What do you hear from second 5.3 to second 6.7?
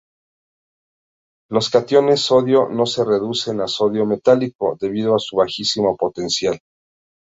bajísimo potencial.